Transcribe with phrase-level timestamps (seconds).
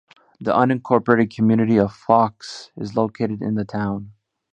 [0.39, 4.13] The unincorporated community of Phlox is located in the town.